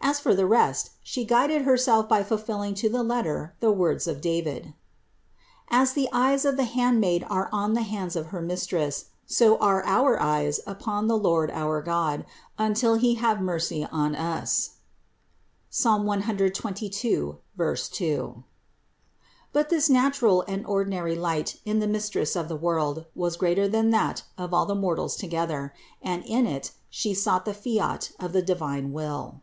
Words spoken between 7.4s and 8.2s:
on the hands